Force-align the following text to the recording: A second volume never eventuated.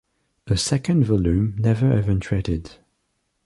A 0.47 0.57
second 0.57 1.03
volume 1.03 1.53
never 1.59 1.95
eventuated. 1.95 2.71